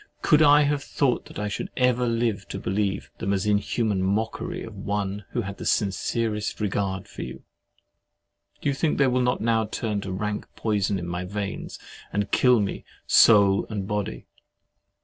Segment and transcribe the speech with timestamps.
[0.23, 4.73] Could I have thought I should ever live to believe them an inhuman mockery of
[4.75, 7.43] one who had the sincerest regard for you?
[8.61, 11.77] Do you think they will not now turn to rank poison in my veins,
[12.11, 14.25] and kill me, soul and body?